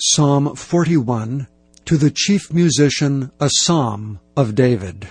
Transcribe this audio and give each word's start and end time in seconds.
Psalm 0.00 0.54
41, 0.54 1.48
to 1.84 1.96
the 1.96 2.12
chief 2.12 2.52
musician, 2.52 3.32
a 3.40 3.50
psalm 3.52 4.20
of 4.36 4.54
David. 4.54 5.08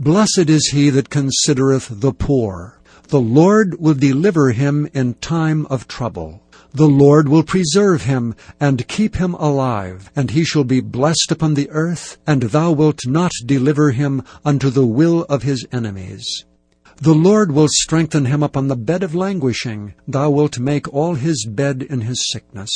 Blessed 0.00 0.48
is 0.48 0.68
he 0.68 0.88
that 0.88 1.10
considereth 1.10 2.00
the 2.00 2.14
poor. 2.14 2.80
The 3.08 3.20
Lord 3.20 3.78
will 3.78 3.92
deliver 3.92 4.52
him 4.52 4.88
in 4.94 5.12
time 5.20 5.66
of 5.66 5.86
trouble. 5.88 6.42
The 6.72 6.88
Lord 6.88 7.28
will 7.28 7.42
preserve 7.42 8.04
him 8.04 8.34
and 8.58 8.88
keep 8.88 9.16
him 9.16 9.34
alive, 9.34 10.10
and 10.16 10.30
he 10.30 10.42
shall 10.42 10.64
be 10.64 10.80
blessed 10.80 11.30
upon 11.30 11.52
the 11.52 11.68
earth, 11.68 12.16
and 12.26 12.44
thou 12.44 12.72
wilt 12.72 13.06
not 13.06 13.32
deliver 13.44 13.90
him 13.90 14.22
unto 14.42 14.70
the 14.70 14.86
will 14.86 15.24
of 15.24 15.42
his 15.42 15.66
enemies. 15.70 16.46
The 16.96 17.12
Lord 17.12 17.52
will 17.52 17.68
strengthen 17.68 18.24
him 18.24 18.42
upon 18.42 18.68
the 18.68 18.76
bed 18.76 19.02
of 19.02 19.14
languishing. 19.14 19.92
Thou 20.08 20.30
wilt 20.30 20.58
make 20.58 20.90
all 20.94 21.14
his 21.14 21.44
bed 21.44 21.82
in 21.82 22.00
his 22.00 22.26
sickness. 22.32 22.70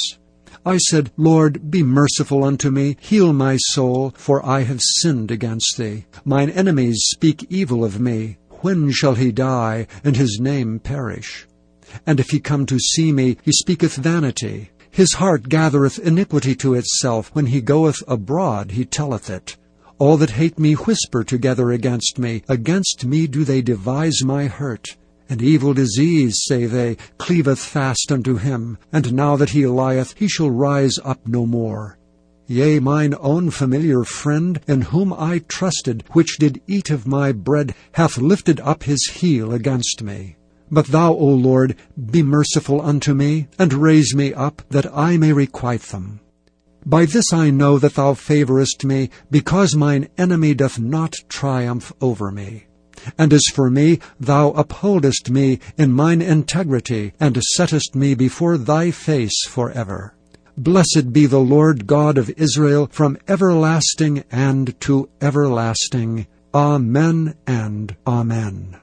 I 0.64 0.78
said, 0.78 1.10
Lord, 1.16 1.70
be 1.70 1.82
merciful 1.82 2.44
unto 2.44 2.70
me, 2.70 2.96
heal 3.00 3.32
my 3.32 3.56
soul, 3.56 4.12
for 4.16 4.44
I 4.44 4.62
have 4.62 4.80
sinned 4.82 5.30
against 5.30 5.76
thee. 5.76 6.06
Mine 6.24 6.50
enemies 6.50 6.98
speak 7.10 7.46
evil 7.50 7.84
of 7.84 8.00
me. 8.00 8.38
When 8.60 8.90
shall 8.90 9.14
he 9.14 9.32
die, 9.32 9.86
and 10.02 10.16
his 10.16 10.38
name 10.40 10.80
perish? 10.80 11.46
And 12.06 12.20
if 12.20 12.30
he 12.30 12.40
come 12.40 12.66
to 12.66 12.78
see 12.78 13.12
me, 13.12 13.38
he 13.42 13.52
speaketh 13.52 13.96
vanity. 13.96 14.70
His 14.90 15.14
heart 15.14 15.48
gathereth 15.48 15.98
iniquity 15.98 16.54
to 16.56 16.74
itself. 16.74 17.30
When 17.32 17.46
he 17.46 17.60
goeth 17.60 18.02
abroad, 18.08 18.72
he 18.72 18.84
telleth 18.84 19.30
it. 19.30 19.56
All 19.98 20.16
that 20.18 20.30
hate 20.30 20.58
me 20.58 20.74
whisper 20.74 21.24
together 21.24 21.70
against 21.70 22.18
me. 22.18 22.42
Against 22.48 23.04
me 23.04 23.26
do 23.26 23.44
they 23.44 23.62
devise 23.62 24.24
my 24.24 24.46
hurt. 24.46 24.96
And 25.28 25.42
evil 25.42 25.74
disease, 25.74 26.36
say 26.46 26.66
they, 26.66 26.96
cleaveth 27.18 27.58
fast 27.58 28.10
unto 28.10 28.36
him, 28.36 28.78
and 28.92 29.12
now 29.12 29.36
that 29.36 29.50
he 29.50 29.66
lieth, 29.66 30.14
he 30.18 30.28
shall 30.28 30.50
rise 30.50 30.98
up 31.04 31.26
no 31.26 31.44
more. 31.44 31.98
Yea, 32.46 32.80
mine 32.80 33.14
own 33.20 33.50
familiar 33.50 34.04
friend, 34.04 34.58
in 34.66 34.80
whom 34.80 35.12
I 35.12 35.40
trusted, 35.48 36.02
which 36.12 36.38
did 36.38 36.62
eat 36.66 36.88
of 36.88 37.06
my 37.06 37.30
bread, 37.30 37.74
hath 37.92 38.16
lifted 38.16 38.58
up 38.60 38.84
his 38.84 39.04
heel 39.06 39.52
against 39.52 40.02
me. 40.02 40.36
But 40.70 40.86
thou, 40.86 41.12
O 41.12 41.26
Lord, 41.26 41.76
be 42.10 42.22
merciful 42.22 42.80
unto 42.80 43.12
me, 43.12 43.48
and 43.58 43.74
raise 43.74 44.14
me 44.14 44.32
up, 44.32 44.62
that 44.70 44.86
I 44.96 45.18
may 45.18 45.34
requite 45.34 45.82
them. 45.82 46.20
By 46.86 47.04
this 47.04 47.34
I 47.34 47.50
know 47.50 47.78
that 47.78 47.96
thou 47.96 48.14
favorest 48.14 48.82
me, 48.82 49.10
because 49.30 49.76
mine 49.76 50.08
enemy 50.16 50.54
doth 50.54 50.78
not 50.78 51.14
triumph 51.28 51.92
over 52.00 52.30
me. 52.30 52.64
And 53.16 53.32
as 53.32 53.44
for 53.54 53.70
me, 53.70 54.00
thou 54.18 54.50
upholdest 54.50 55.30
me 55.30 55.60
in 55.76 55.92
mine 55.92 56.20
integrity, 56.20 57.12
and 57.20 57.40
settest 57.54 57.94
me 57.94 58.14
before 58.14 58.58
thy 58.58 58.90
face 58.90 59.46
for 59.48 59.70
ever. 59.70 60.14
Blessed 60.56 61.12
be 61.12 61.26
the 61.26 61.38
Lord 61.38 61.86
God 61.86 62.18
of 62.18 62.30
Israel 62.36 62.88
from 62.90 63.16
everlasting 63.28 64.24
and 64.30 64.78
to 64.80 65.08
everlasting. 65.20 66.26
Amen 66.52 67.36
and 67.46 67.94
Amen. 68.06 68.78